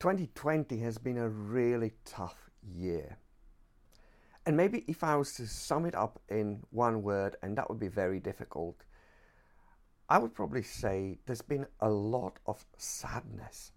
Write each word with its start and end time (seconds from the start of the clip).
2020 0.00 0.78
has 0.78 0.96
been 0.96 1.18
a 1.18 1.28
really 1.28 1.92
tough 2.06 2.50
year. 2.62 3.18
And 4.46 4.56
maybe 4.56 4.82
if 4.88 5.04
I 5.04 5.14
was 5.16 5.34
to 5.34 5.46
sum 5.46 5.84
it 5.84 5.94
up 5.94 6.18
in 6.30 6.60
one 6.70 7.02
word, 7.02 7.36
and 7.42 7.56
that 7.58 7.68
would 7.68 7.78
be 7.78 7.88
very 7.88 8.18
difficult, 8.18 8.82
I 10.08 10.16
would 10.16 10.34
probably 10.34 10.62
say 10.62 11.18
there's 11.26 11.42
been 11.42 11.66
a 11.80 11.90
lot 11.90 12.38
of 12.46 12.64
sadness. 12.78 13.72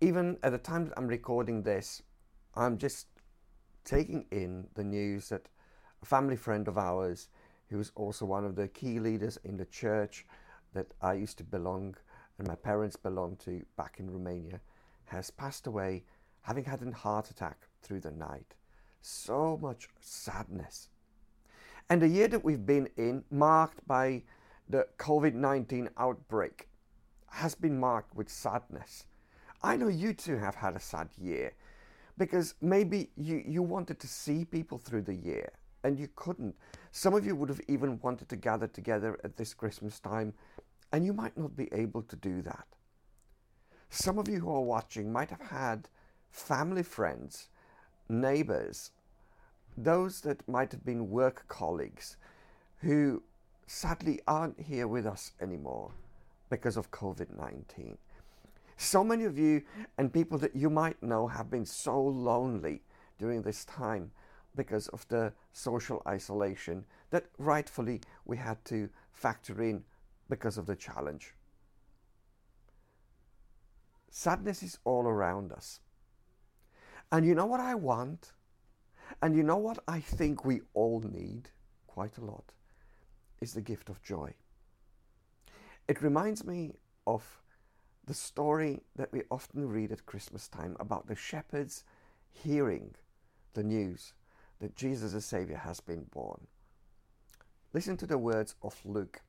Even 0.00 0.38
at 0.42 0.50
the 0.50 0.58
time 0.58 0.86
that 0.86 0.94
I'm 0.96 1.06
recording 1.06 1.62
this, 1.62 2.02
I'm 2.56 2.78
just 2.78 3.06
taking 3.84 4.26
in 4.32 4.66
the 4.74 4.84
news 4.84 5.28
that 5.28 5.48
a 6.02 6.04
family 6.04 6.36
friend 6.36 6.66
of 6.66 6.76
ours, 6.76 7.28
who 7.68 7.78
was 7.78 7.92
also 7.94 8.26
one 8.26 8.44
of 8.44 8.56
the 8.56 8.66
key 8.66 8.98
leaders 8.98 9.38
in 9.44 9.56
the 9.56 9.66
church 9.66 10.26
that 10.74 10.92
I 11.00 11.14
used 11.14 11.38
to 11.38 11.44
belong 11.44 11.94
and 12.38 12.46
my 12.46 12.54
parents 12.54 12.96
belonged 12.96 13.38
to 13.40 13.64
back 13.76 13.96
in 13.98 14.10
Romania, 14.10 14.60
has 15.06 15.30
passed 15.30 15.66
away 15.66 16.04
having 16.42 16.64
had 16.64 16.82
a 16.82 16.90
heart 16.92 17.30
attack 17.30 17.66
through 17.82 18.00
the 18.00 18.10
night. 18.10 18.54
So 19.00 19.58
much 19.60 19.88
sadness. 20.00 20.88
And 21.88 22.02
the 22.02 22.08
year 22.08 22.28
that 22.28 22.44
we've 22.44 22.66
been 22.66 22.88
in, 22.96 23.24
marked 23.30 23.86
by 23.86 24.22
the 24.68 24.86
COVID 24.98 25.34
19 25.34 25.88
outbreak, 25.98 26.68
has 27.30 27.54
been 27.54 27.78
marked 27.78 28.14
with 28.14 28.28
sadness. 28.28 29.06
I 29.62 29.76
know 29.76 29.88
you 29.88 30.12
too 30.12 30.36
have 30.36 30.54
had 30.54 30.76
a 30.76 30.80
sad 30.80 31.08
year 31.20 31.52
because 32.18 32.54
maybe 32.60 33.10
you, 33.16 33.42
you 33.46 33.62
wanted 33.62 33.98
to 34.00 34.08
see 34.08 34.44
people 34.44 34.78
through 34.78 35.02
the 35.02 35.14
year 35.14 35.50
and 35.84 35.98
you 35.98 36.08
couldn't. 36.16 36.54
Some 36.90 37.14
of 37.14 37.26
you 37.26 37.36
would 37.36 37.48
have 37.48 37.60
even 37.68 38.00
wanted 38.02 38.28
to 38.28 38.36
gather 38.36 38.66
together 38.66 39.18
at 39.22 39.36
this 39.36 39.54
Christmas 39.54 40.00
time 40.00 40.32
and 40.92 41.04
you 41.04 41.12
might 41.12 41.36
not 41.36 41.56
be 41.56 41.68
able 41.72 42.02
to 42.02 42.16
do 42.16 42.42
that. 42.42 42.66
Some 43.90 44.18
of 44.18 44.28
you 44.28 44.40
who 44.40 44.50
are 44.50 44.62
watching 44.62 45.12
might 45.12 45.30
have 45.30 45.40
had 45.40 45.88
family 46.30 46.82
friends, 46.82 47.48
neighbors, 48.08 48.90
those 49.76 50.20
that 50.22 50.46
might 50.48 50.72
have 50.72 50.84
been 50.84 51.10
work 51.10 51.44
colleagues 51.48 52.16
who 52.80 53.22
sadly 53.66 54.20
aren't 54.26 54.60
here 54.60 54.86
with 54.86 55.06
us 55.06 55.32
anymore 55.40 55.90
because 56.50 56.76
of 56.76 56.90
COVID 56.90 57.36
19. 57.38 57.98
So 58.76 59.02
many 59.02 59.24
of 59.24 59.38
you 59.38 59.62
and 59.98 60.12
people 60.12 60.38
that 60.38 60.54
you 60.54 60.68
might 60.68 61.02
know 61.02 61.26
have 61.26 61.50
been 61.50 61.64
so 61.64 62.00
lonely 62.00 62.82
during 63.18 63.42
this 63.42 63.64
time 63.64 64.10
because 64.54 64.88
of 64.88 65.06
the 65.08 65.32
social 65.52 66.02
isolation 66.06 66.84
that 67.10 67.26
rightfully 67.38 68.00
we 68.24 68.36
had 68.36 68.62
to 68.66 68.88
factor 69.12 69.62
in 69.62 69.82
because 70.28 70.58
of 70.58 70.66
the 70.66 70.76
challenge. 70.76 71.34
Sadness 74.10 74.62
is 74.62 74.78
all 74.84 75.06
around 75.06 75.52
us. 75.52 75.80
And 77.12 77.26
you 77.26 77.34
know 77.34 77.46
what 77.46 77.60
I 77.60 77.74
want? 77.74 78.32
And 79.22 79.36
you 79.36 79.42
know 79.42 79.56
what 79.56 79.78
I 79.86 80.00
think 80.00 80.44
we 80.44 80.62
all 80.74 81.00
need 81.00 81.50
quite 81.86 82.18
a 82.18 82.24
lot? 82.24 82.52
Is 83.40 83.52
the 83.52 83.60
gift 83.60 83.88
of 83.88 84.02
joy. 84.02 84.34
It 85.88 86.02
reminds 86.02 86.44
me 86.44 86.72
of 87.06 87.22
the 88.06 88.14
story 88.14 88.80
that 88.96 89.12
we 89.12 89.22
often 89.30 89.68
read 89.68 89.92
at 89.92 90.06
Christmas 90.06 90.48
time 90.48 90.76
about 90.80 91.06
the 91.06 91.14
shepherds 91.14 91.84
hearing 92.32 92.94
the 93.54 93.62
news 93.62 94.14
that 94.60 94.76
Jesus 94.76 95.12
the 95.12 95.20
Savior 95.20 95.56
has 95.56 95.80
been 95.80 96.04
born. 96.12 96.46
Listen 97.72 97.96
to 97.98 98.06
the 98.06 98.18
words 98.18 98.54
of 98.62 98.74
Luke 98.84 99.20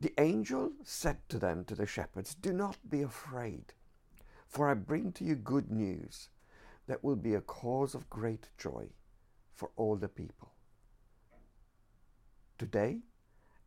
the 0.00 0.12
angel 0.18 0.72
said 0.82 1.18
to 1.28 1.38
them, 1.38 1.64
to 1.64 1.74
the 1.74 1.86
shepherds, 1.86 2.34
Do 2.34 2.52
not 2.52 2.76
be 2.88 3.02
afraid, 3.02 3.72
for 4.46 4.68
I 4.68 4.74
bring 4.74 5.12
to 5.12 5.24
you 5.24 5.34
good 5.34 5.70
news 5.70 6.28
that 6.86 7.02
will 7.02 7.16
be 7.16 7.34
a 7.34 7.40
cause 7.40 7.94
of 7.94 8.10
great 8.10 8.48
joy 8.58 8.88
for 9.54 9.70
all 9.76 9.96
the 9.96 10.08
people. 10.08 10.52
Today, 12.58 13.00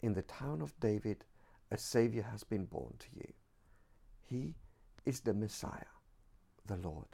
in 0.00 0.14
the 0.14 0.22
town 0.22 0.62
of 0.62 0.78
David, 0.80 1.24
a 1.70 1.78
Savior 1.78 2.22
has 2.22 2.42
been 2.44 2.64
born 2.64 2.94
to 2.98 3.06
you. 3.14 3.32
He 4.24 4.54
is 5.04 5.20
the 5.20 5.34
Messiah, 5.34 5.92
the 6.66 6.76
Lord. 6.76 7.06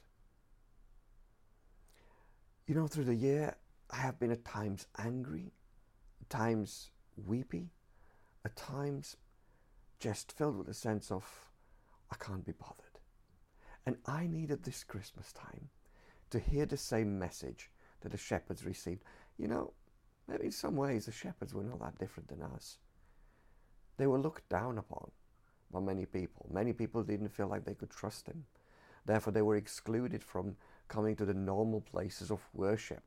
You 2.66 2.74
know, 2.74 2.86
through 2.86 3.04
the 3.04 3.14
year, 3.14 3.56
I 3.90 3.96
have 3.96 4.18
been 4.18 4.30
at 4.30 4.44
times 4.44 4.86
angry, 4.98 5.52
at 6.20 6.28
times 6.28 6.90
weepy, 7.16 7.70
at 8.48 8.56
times 8.56 9.16
just 10.00 10.32
filled 10.32 10.56
with 10.56 10.68
a 10.68 10.74
sense 10.74 11.10
of, 11.10 11.22
I 12.10 12.16
can't 12.16 12.46
be 12.46 12.52
bothered. 12.52 12.98
And 13.84 13.96
I 14.06 14.26
needed 14.26 14.62
this 14.62 14.84
Christmas 14.84 15.34
time 15.34 15.68
to 16.30 16.38
hear 16.38 16.64
the 16.64 16.78
same 16.78 17.18
message 17.18 17.70
that 18.00 18.10
the 18.10 18.16
shepherds 18.16 18.64
received. 18.64 19.04
You 19.36 19.48
know, 19.48 19.72
maybe 20.26 20.46
in 20.46 20.52
some 20.52 20.76
ways 20.76 21.04
the 21.04 21.12
shepherds 21.12 21.52
were 21.52 21.62
not 21.62 21.80
that 21.80 21.98
different 21.98 22.30
than 22.30 22.40
us. 22.40 22.78
They 23.98 24.06
were 24.06 24.18
looked 24.18 24.48
down 24.48 24.78
upon 24.78 25.10
by 25.70 25.80
many 25.80 26.06
people. 26.06 26.48
Many 26.50 26.72
people 26.72 27.02
didn't 27.02 27.28
feel 27.28 27.48
like 27.48 27.66
they 27.66 27.74
could 27.74 27.90
trust 27.90 28.28
him. 28.28 28.46
Therefore, 29.04 29.34
they 29.34 29.42
were 29.42 29.56
excluded 29.56 30.22
from 30.22 30.56
coming 30.88 31.16
to 31.16 31.26
the 31.26 31.34
normal 31.34 31.82
places 31.82 32.30
of 32.30 32.40
worship. 32.54 33.02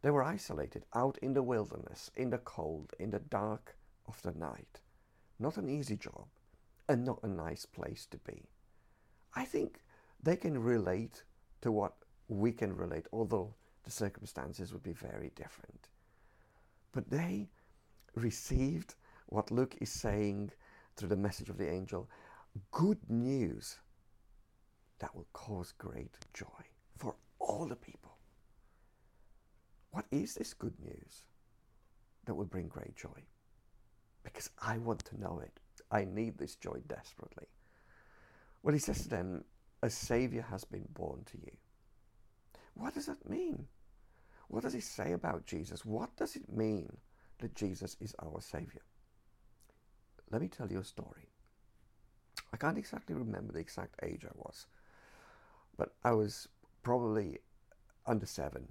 They 0.00 0.10
were 0.10 0.22
isolated 0.22 0.86
out 0.94 1.18
in 1.20 1.34
the 1.34 1.42
wilderness, 1.42 2.10
in 2.16 2.30
the 2.30 2.38
cold, 2.38 2.94
in 2.98 3.10
the 3.10 3.18
dark, 3.18 3.77
of 4.08 4.20
the 4.22 4.32
night. 4.32 4.80
Not 5.38 5.56
an 5.56 5.68
easy 5.68 5.96
job 5.96 6.26
and 6.88 7.04
not 7.04 7.20
a 7.22 7.28
nice 7.28 7.66
place 7.66 8.06
to 8.10 8.18
be. 8.18 8.48
I 9.34 9.44
think 9.44 9.80
they 10.22 10.36
can 10.36 10.60
relate 10.60 11.22
to 11.60 11.70
what 11.70 11.94
we 12.28 12.52
can 12.52 12.74
relate, 12.74 13.06
although 13.12 13.54
the 13.84 13.90
circumstances 13.90 14.72
would 14.72 14.82
be 14.82 14.92
very 14.92 15.30
different. 15.36 15.88
But 16.92 17.10
they 17.10 17.48
received 18.14 18.94
what 19.26 19.50
Luke 19.50 19.76
is 19.80 19.90
saying 19.90 20.50
through 20.96 21.10
the 21.10 21.16
message 21.16 21.48
of 21.48 21.58
the 21.58 21.70
angel 21.70 22.08
good 22.72 22.98
news 23.08 23.78
that 24.98 25.14
will 25.14 25.28
cause 25.32 25.72
great 25.78 26.14
joy 26.34 26.46
for 26.96 27.14
all 27.38 27.66
the 27.66 27.76
people. 27.76 28.16
What 29.90 30.06
is 30.10 30.34
this 30.34 30.54
good 30.54 30.74
news 30.80 31.22
that 32.24 32.34
will 32.34 32.46
bring 32.46 32.68
great 32.68 32.96
joy? 32.96 33.22
Because 34.22 34.50
I 34.60 34.78
want 34.78 35.04
to 35.06 35.20
know 35.20 35.40
it. 35.44 35.60
I 35.90 36.04
need 36.04 36.38
this 36.38 36.56
joy 36.56 36.78
desperately. 36.86 37.46
Well, 38.62 38.74
he 38.74 38.80
says 38.80 39.02
to 39.02 39.08
them, 39.08 39.44
A 39.82 39.90
Savior 39.90 40.42
has 40.50 40.64
been 40.64 40.86
born 40.92 41.22
to 41.32 41.38
you. 41.38 41.52
What 42.74 42.94
does 42.94 43.06
that 43.06 43.28
mean? 43.28 43.66
What 44.48 44.62
does 44.62 44.72
he 44.72 44.80
say 44.80 45.12
about 45.12 45.46
Jesus? 45.46 45.84
What 45.84 46.16
does 46.16 46.36
it 46.36 46.50
mean 46.52 46.96
that 47.38 47.54
Jesus 47.54 47.96
is 48.00 48.14
our 48.22 48.40
Savior? 48.40 48.82
Let 50.30 50.42
me 50.42 50.48
tell 50.48 50.70
you 50.70 50.80
a 50.80 50.84
story. 50.84 51.28
I 52.52 52.56
can't 52.56 52.78
exactly 52.78 53.14
remember 53.14 53.52
the 53.52 53.58
exact 53.60 53.96
age 54.02 54.24
I 54.24 54.32
was, 54.34 54.66
but 55.76 55.94
I 56.04 56.12
was 56.12 56.48
probably 56.82 57.38
under 58.06 58.26
seven, 58.26 58.68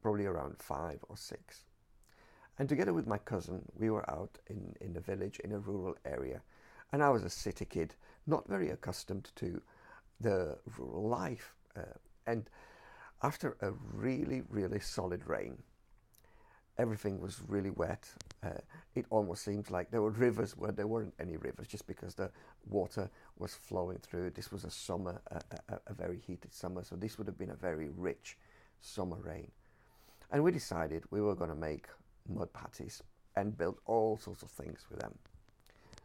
probably 0.00 0.26
around 0.26 0.56
five 0.58 1.00
or 1.08 1.16
six. 1.16 1.64
And 2.58 2.68
together 2.68 2.94
with 2.94 3.06
my 3.06 3.18
cousin, 3.18 3.62
we 3.78 3.90
were 3.90 4.08
out 4.10 4.38
in, 4.48 4.74
in 4.80 4.92
the 4.92 5.00
village 5.00 5.38
in 5.40 5.52
a 5.52 5.58
rural 5.58 5.96
area. 6.04 6.40
And 6.92 7.02
I 7.02 7.10
was 7.10 7.24
a 7.24 7.30
city 7.30 7.64
kid, 7.64 7.94
not 8.26 8.48
very 8.48 8.70
accustomed 8.70 9.30
to 9.36 9.60
the 10.20 10.56
rural 10.78 11.08
life. 11.08 11.54
Uh, 11.76 11.82
and 12.26 12.48
after 13.22 13.56
a 13.60 13.72
really, 13.92 14.42
really 14.48 14.80
solid 14.80 15.26
rain, 15.26 15.58
everything 16.78 17.20
was 17.20 17.40
really 17.48 17.70
wet. 17.70 18.08
Uh, 18.42 18.50
it 18.94 19.06
almost 19.10 19.44
seems 19.44 19.70
like 19.70 19.90
there 19.90 20.02
were 20.02 20.10
rivers 20.10 20.56
where 20.56 20.72
there 20.72 20.86
weren't 20.86 21.14
any 21.18 21.36
rivers 21.36 21.66
just 21.66 21.86
because 21.86 22.14
the 22.14 22.30
water 22.68 23.10
was 23.38 23.54
flowing 23.54 23.98
through. 23.98 24.30
This 24.30 24.50
was 24.50 24.64
a 24.64 24.70
summer, 24.70 25.20
a, 25.30 25.40
a, 25.68 25.80
a 25.88 25.94
very 25.94 26.20
heated 26.26 26.54
summer, 26.54 26.84
so 26.84 26.96
this 26.96 27.18
would 27.18 27.26
have 27.26 27.38
been 27.38 27.50
a 27.50 27.56
very 27.56 27.88
rich 27.88 28.36
summer 28.80 29.16
rain. 29.16 29.50
And 30.30 30.42
we 30.42 30.52
decided 30.52 31.04
we 31.10 31.20
were 31.20 31.34
going 31.34 31.50
to 31.50 31.56
make 31.56 31.86
mud 32.28 32.52
patties 32.52 33.02
and 33.36 33.56
built 33.56 33.78
all 33.84 34.16
sorts 34.16 34.42
of 34.42 34.50
things 34.50 34.86
with 34.90 35.00
them. 35.00 35.14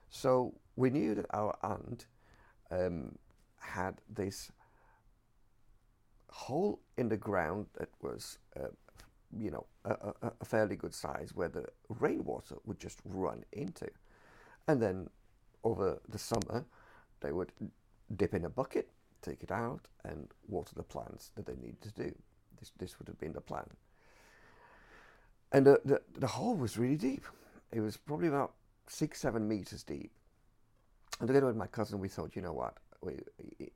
So 0.09 0.53
we 0.75 0.89
knew 0.89 1.15
that 1.15 1.25
our 1.33 1.57
aunt 1.63 2.07
um, 2.69 3.17
had 3.59 4.01
this 4.09 4.51
hole 6.29 6.79
in 6.97 7.09
the 7.09 7.17
ground 7.17 7.67
that 7.77 7.89
was, 8.01 8.37
uh, 8.57 8.67
you 9.37 9.51
know, 9.51 9.65
a, 9.85 9.91
a, 9.91 10.31
a, 10.41 10.45
fairly 10.45 10.75
good 10.75 10.93
size 10.93 11.31
where 11.33 11.49
the 11.49 11.65
rainwater 11.99 12.55
would 12.65 12.79
just 12.79 12.99
run 13.05 13.43
into. 13.51 13.87
And 14.67 14.81
then 14.81 15.09
over 15.63 15.99
the 16.09 16.19
summer, 16.19 16.65
they 17.21 17.31
would 17.31 17.51
dip 18.15 18.33
in 18.33 18.45
a 18.45 18.49
bucket, 18.49 18.89
take 19.21 19.43
it 19.43 19.51
out, 19.51 19.87
and 20.03 20.27
water 20.47 20.73
the 20.75 20.83
plants 20.83 21.31
that 21.35 21.45
they 21.45 21.55
needed 21.55 21.81
to 21.81 21.91
do. 21.91 22.15
This, 22.59 22.71
this 22.77 22.99
would 22.99 23.07
have 23.07 23.19
been 23.19 23.33
the 23.33 23.41
plan. 23.41 23.65
And 25.51 25.65
the, 25.65 25.81
the, 25.83 26.01
the 26.17 26.27
hole 26.27 26.55
was 26.55 26.77
really 26.77 26.95
deep. 26.95 27.25
It 27.71 27.81
was 27.81 27.97
probably 27.97 28.27
about 28.27 28.53
six, 28.87 29.19
seven 29.19 29.47
meters 29.47 29.83
deep. 29.83 30.11
And 31.19 31.27
together 31.27 31.45
with 31.45 31.55
my 31.55 31.67
cousin, 31.67 31.99
we 31.99 32.07
thought, 32.07 32.35
you 32.35 32.41
know 32.41 32.53
what? 32.53 32.77
we, 33.01 33.19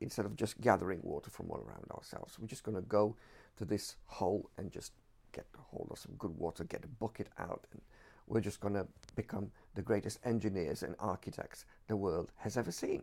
instead 0.00 0.24
of 0.24 0.36
just 0.36 0.60
gathering 0.60 1.00
water 1.02 1.30
from 1.30 1.50
all 1.50 1.58
around 1.58 1.84
ourselves, 1.92 2.38
we're 2.38 2.46
just 2.46 2.62
going 2.62 2.76
to 2.76 2.82
go 2.82 3.16
to 3.58 3.64
this 3.64 3.96
hole 4.06 4.48
and 4.56 4.70
just 4.70 4.92
get 5.32 5.46
a 5.54 5.62
hold 5.70 5.88
of 5.90 5.98
some 5.98 6.12
good 6.18 6.36
water, 6.38 6.64
get 6.64 6.84
a 6.84 6.88
bucket 6.88 7.28
out, 7.38 7.66
and 7.72 7.82
we're 8.26 8.40
just 8.40 8.60
going 8.60 8.74
to 8.74 8.86
become 9.14 9.50
the 9.74 9.82
greatest 9.82 10.18
engineers 10.24 10.82
and 10.82 10.94
architects 10.98 11.64
the 11.88 11.96
world 11.96 12.30
has 12.36 12.56
ever 12.56 12.70
seen. 12.70 13.02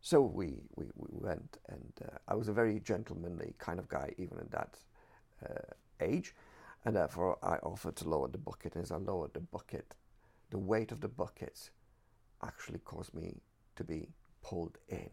So 0.00 0.20
we, 0.20 0.60
we, 0.76 0.84
we 0.96 1.08
went, 1.10 1.58
and 1.68 1.92
uh, 2.04 2.18
I 2.28 2.34
was 2.34 2.48
a 2.48 2.52
very 2.52 2.80
gentlemanly 2.80 3.54
kind 3.58 3.78
of 3.78 3.88
guy, 3.88 4.12
even 4.18 4.38
at 4.38 4.50
that 4.50 4.78
uh, 5.44 6.04
age, 6.04 6.34
and 6.86 6.94
therefore 6.94 7.36
I 7.42 7.56
offered 7.56 7.96
to 7.96 8.08
lower 8.08 8.28
the 8.28 8.38
bucket. 8.38 8.76
And 8.76 8.84
as 8.84 8.92
I 8.92 8.96
lowered 8.96 9.34
the 9.34 9.40
bucket, 9.40 9.96
the 10.50 10.58
weight 10.58 10.92
of 10.92 11.00
the 11.00 11.08
buckets 11.08 11.70
actually 12.44 12.78
caused 12.78 13.12
me 13.12 13.42
to 13.74 13.82
be 13.84 14.08
pulled 14.40 14.78
in, 14.88 15.10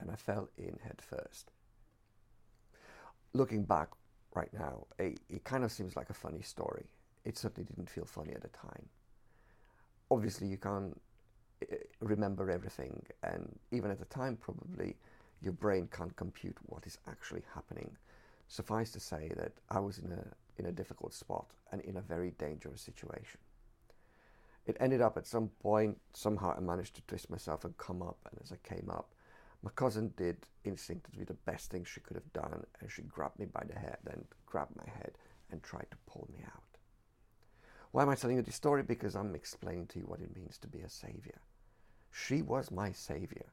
and 0.00 0.10
I 0.10 0.16
fell 0.16 0.50
in 0.58 0.76
head 0.82 1.00
first. 1.00 1.52
Looking 3.32 3.62
back 3.62 3.90
right 4.34 4.52
now, 4.52 4.86
it, 4.98 5.20
it 5.28 5.44
kind 5.44 5.62
of 5.62 5.70
seems 5.70 5.94
like 5.94 6.10
a 6.10 6.14
funny 6.14 6.42
story. 6.42 6.86
It 7.24 7.38
certainly 7.38 7.68
didn't 7.68 7.88
feel 7.88 8.04
funny 8.04 8.34
at 8.34 8.42
the 8.42 8.48
time. 8.48 8.88
Obviously, 10.10 10.48
you 10.48 10.56
can't 10.56 11.00
eh, 11.70 11.76
remember 12.00 12.50
everything, 12.50 13.00
and 13.22 13.56
even 13.70 13.92
at 13.92 14.00
the 14.00 14.06
time, 14.06 14.36
probably 14.36 14.96
your 15.40 15.52
brain 15.52 15.88
can't 15.96 16.16
compute 16.16 16.56
what 16.66 16.84
is 16.84 16.98
actually 17.08 17.42
happening. 17.54 17.96
Suffice 18.48 18.90
to 18.90 18.98
say 18.98 19.30
that 19.36 19.52
I 19.68 19.78
was 19.78 19.98
in 19.98 20.10
a 20.10 20.26
in 20.60 20.66
a 20.66 20.72
difficult 20.80 21.12
spot 21.14 21.46
and 21.72 21.80
in 21.80 21.96
a 21.96 22.00
very 22.00 22.30
dangerous 22.38 22.80
situation 22.82 23.40
it 24.66 24.76
ended 24.80 25.00
up 25.00 25.16
at 25.16 25.26
some 25.26 25.48
point, 25.60 25.98
somehow 26.12 26.54
I 26.56 26.60
managed 26.60 26.94
to 26.96 27.02
twist 27.02 27.30
myself 27.30 27.64
and 27.64 27.76
come 27.76 28.02
up. 28.02 28.18
And 28.30 28.40
as 28.42 28.52
I 28.52 28.56
came 28.62 28.90
up, 28.90 29.12
my 29.62 29.70
cousin 29.74 30.12
did 30.16 30.46
instinctively 30.64 31.24
the 31.24 31.34
best 31.34 31.70
thing 31.70 31.84
she 31.84 32.00
could 32.00 32.16
have 32.16 32.32
done, 32.32 32.64
and 32.80 32.90
she 32.90 33.02
grabbed 33.02 33.38
me 33.38 33.46
by 33.46 33.64
the 33.66 33.78
head 33.78 33.98
and 34.10 34.24
grabbed 34.46 34.76
my 34.76 34.90
head 34.90 35.12
and 35.50 35.62
tried 35.62 35.88
to 35.90 35.96
pull 36.06 36.28
me 36.32 36.44
out. 36.46 36.62
Why 37.90 38.02
am 38.02 38.10
I 38.10 38.14
telling 38.14 38.36
you 38.36 38.42
this 38.42 38.54
story? 38.54 38.82
Because 38.82 39.16
I'm 39.16 39.34
explaining 39.34 39.88
to 39.88 39.98
you 39.98 40.04
what 40.04 40.20
it 40.20 40.34
means 40.34 40.56
to 40.58 40.68
be 40.68 40.80
a 40.80 40.88
savior. 40.88 41.40
She 42.12 42.40
was 42.42 42.70
my 42.70 42.92
savior. 42.92 43.46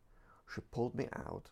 She 0.54 0.62
pulled 0.62 0.94
me 0.94 1.08
out 1.16 1.50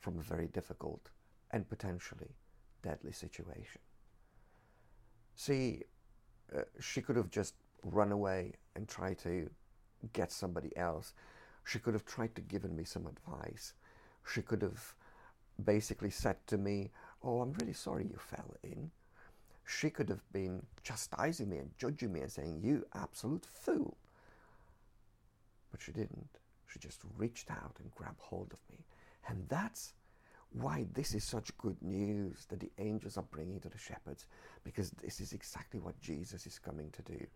from 0.00 0.18
a 0.18 0.22
very 0.22 0.46
difficult 0.46 1.10
and 1.50 1.68
potentially 1.68 2.34
deadly 2.82 3.12
situation. 3.12 3.80
See, 5.36 5.82
uh, 6.56 6.62
she 6.80 7.02
could 7.02 7.16
have 7.16 7.30
just 7.30 7.54
run 7.84 8.10
away 8.10 8.54
and 8.74 8.88
tried 8.88 9.18
to 9.18 9.48
get 10.12 10.32
somebody 10.32 10.74
else. 10.76 11.12
She 11.64 11.78
could 11.78 11.94
have 11.94 12.06
tried 12.06 12.34
to 12.36 12.40
given 12.40 12.74
me 12.74 12.84
some 12.84 13.06
advice. 13.06 13.74
She 14.32 14.40
could 14.40 14.62
have 14.62 14.94
basically 15.62 16.10
said 16.10 16.36
to 16.46 16.56
me, 16.56 16.90
"Oh, 17.22 17.42
I'm 17.42 17.52
really 17.54 17.74
sorry 17.74 18.04
you 18.04 18.18
fell 18.18 18.56
in." 18.62 18.90
She 19.66 19.90
could 19.90 20.08
have 20.08 20.32
been 20.32 20.64
chastising 20.82 21.50
me 21.50 21.58
and 21.58 21.76
judging 21.76 22.12
me 22.12 22.20
and 22.20 22.32
saying, 22.32 22.62
"You 22.62 22.86
absolute 22.94 23.46
fool." 23.46 23.96
But 25.70 25.82
she 25.82 25.92
didn't. 25.92 26.38
She 26.66 26.78
just 26.78 27.02
reached 27.18 27.50
out 27.50 27.76
and 27.78 27.94
grabbed 27.94 28.20
hold 28.20 28.52
of 28.52 28.60
me. 28.70 28.84
And 29.28 29.48
that's 29.48 29.92
why 30.52 30.86
this 30.94 31.14
is 31.14 31.24
such 31.24 31.56
good 31.58 31.80
news 31.82 32.46
that 32.48 32.60
the 32.60 32.72
angels 32.78 33.16
are 33.16 33.24
bringing 33.30 33.60
to 33.60 33.68
the 33.68 33.78
shepherds, 33.78 34.26
because 34.64 34.90
this 34.90 35.20
is 35.20 35.32
exactly 35.32 35.80
what 35.80 36.00
Jesus 36.00 36.46
is 36.46 36.58
coming 36.58 36.90
to 36.92 37.02
do. 37.02 37.26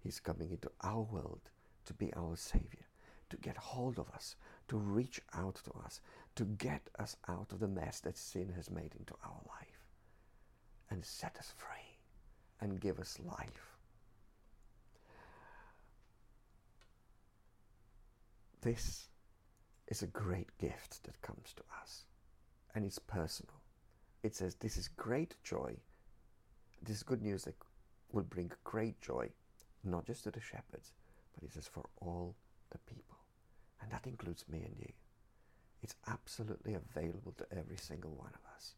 He's 0.00 0.20
coming 0.20 0.50
into 0.50 0.70
our 0.82 1.02
world 1.02 1.40
to 1.84 1.94
be 1.94 2.12
our 2.14 2.36
Savior, 2.36 2.86
to 3.30 3.36
get 3.36 3.56
hold 3.56 3.98
of 3.98 4.08
us, 4.10 4.36
to 4.68 4.76
reach 4.76 5.20
out 5.34 5.56
to 5.64 5.72
us, 5.84 6.00
to 6.36 6.44
get 6.44 6.88
us 6.98 7.16
out 7.28 7.52
of 7.52 7.60
the 7.60 7.68
mess 7.68 8.00
that 8.00 8.16
sin 8.16 8.52
has 8.56 8.70
made 8.70 8.94
into 8.98 9.14
our 9.24 9.40
life, 9.48 9.86
and 10.90 11.04
set 11.04 11.36
us 11.38 11.52
free 11.56 11.98
and 12.60 12.80
give 12.80 12.98
us 12.98 13.18
life. 13.24 13.76
This 18.62 19.08
is 19.88 20.02
a 20.02 20.06
great 20.06 20.56
gift 20.58 21.02
that 21.02 21.20
comes 21.20 21.52
to 21.56 21.62
us, 21.82 22.04
and 22.74 22.84
it's 22.84 22.98
personal. 22.98 23.54
It 24.22 24.34
says, 24.34 24.54
This 24.56 24.76
is 24.76 24.88
great 24.88 25.36
joy. 25.42 25.76
This 26.82 26.96
is 26.96 27.02
good 27.02 27.22
news 27.22 27.44
that 27.44 27.54
will 28.12 28.22
bring 28.22 28.50
great 28.64 29.00
joy 29.00 29.30
not 29.84 30.06
just 30.06 30.24
to 30.24 30.30
the 30.30 30.40
shepherds, 30.40 30.92
but 31.34 31.44
it 31.44 31.52
says 31.52 31.66
for 31.66 31.84
all 32.00 32.34
the 32.70 32.78
people. 32.78 33.18
And 33.80 33.90
that 33.90 34.06
includes 34.06 34.44
me 34.50 34.62
and 34.64 34.74
you. 34.78 34.92
It's 35.82 35.96
absolutely 36.06 36.74
available 36.74 37.34
to 37.38 37.46
every 37.58 37.76
single 37.76 38.12
one 38.12 38.30
of 38.34 38.54
us. 38.54 38.74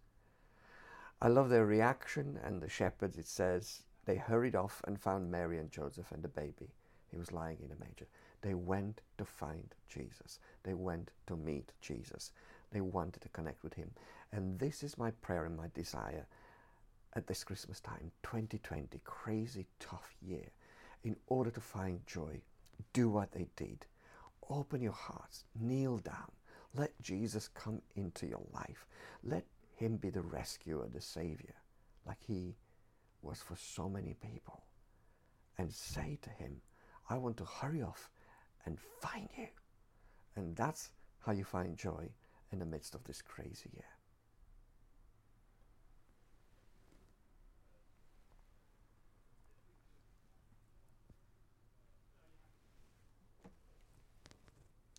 I 1.20 1.28
love 1.28 1.50
their 1.50 1.66
reaction 1.66 2.38
and 2.42 2.60
the 2.60 2.68
shepherds. 2.68 3.18
It 3.18 3.26
says 3.26 3.82
they 4.06 4.16
hurried 4.16 4.56
off 4.56 4.80
and 4.86 4.98
found 4.98 5.30
Mary 5.30 5.58
and 5.58 5.70
Joseph 5.70 6.10
and 6.12 6.22
the 6.22 6.28
baby. 6.28 6.70
He 7.10 7.16
was 7.18 7.32
lying 7.32 7.58
in 7.62 7.70
a 7.70 7.80
manger. 7.80 8.06
They 8.40 8.54
went 8.54 9.00
to 9.18 9.24
find 9.24 9.74
Jesus. 9.88 10.38
They 10.64 10.74
went 10.74 11.10
to 11.26 11.36
meet 11.36 11.72
Jesus. 11.80 12.32
They 12.74 12.80
wanted 12.80 13.22
to 13.22 13.28
connect 13.28 13.62
with 13.62 13.74
him. 13.74 13.92
And 14.32 14.58
this 14.58 14.82
is 14.82 14.98
my 14.98 15.12
prayer 15.12 15.44
and 15.46 15.56
my 15.56 15.70
desire 15.74 16.26
at 17.14 17.28
this 17.28 17.44
Christmas 17.44 17.78
time, 17.78 18.10
2020, 18.24 19.00
crazy, 19.04 19.66
tough 19.78 20.12
year 20.20 20.50
in 21.04 21.14
order 21.28 21.52
to 21.52 21.60
find 21.60 22.04
joy, 22.04 22.42
do 22.92 23.08
what 23.08 23.30
they 23.30 23.46
did. 23.54 23.86
Open 24.50 24.82
your 24.82 24.90
hearts, 24.92 25.44
kneel 25.54 25.98
down, 25.98 26.32
let 26.74 26.90
Jesus 27.00 27.46
come 27.46 27.80
into 27.94 28.26
your 28.26 28.42
life. 28.52 28.86
Let 29.22 29.44
him 29.76 29.96
be 29.96 30.10
the 30.10 30.22
rescuer, 30.22 30.88
the 30.92 31.00
savior, 31.00 31.54
like 32.04 32.18
he 32.26 32.56
was 33.22 33.38
for 33.40 33.56
so 33.56 33.88
many 33.88 34.16
people. 34.20 34.64
And 35.58 35.72
say 35.72 36.18
to 36.22 36.30
him, 36.30 36.60
I 37.08 37.18
want 37.18 37.36
to 37.36 37.44
hurry 37.44 37.82
off 37.82 38.10
and 38.66 38.78
find 39.00 39.28
you. 39.38 39.46
And 40.34 40.56
that's 40.56 40.90
how 41.20 41.30
you 41.30 41.44
find 41.44 41.76
joy 41.76 42.10
in 42.52 42.58
the 42.58 42.66
midst 42.66 42.94
of 42.94 43.04
this 43.04 43.22
crazy 43.22 43.70
year. 43.72 43.84